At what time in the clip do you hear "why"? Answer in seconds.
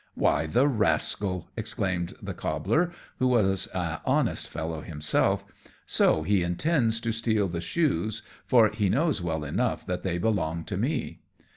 0.15-0.47